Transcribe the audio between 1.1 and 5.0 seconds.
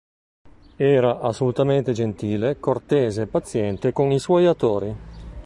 assolutamente gentile, cortese e paziente con i suoi attori.